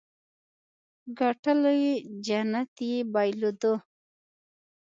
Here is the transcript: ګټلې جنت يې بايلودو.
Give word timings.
ګټلې 1.19 1.79
جنت 2.25 2.73
يې 2.89 2.97
بايلودو. 3.13 3.73